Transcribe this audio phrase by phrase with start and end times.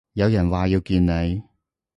[0.13, 1.43] 有人話要見你